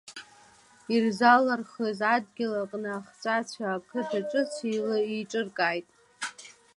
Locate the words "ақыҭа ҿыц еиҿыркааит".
3.75-5.87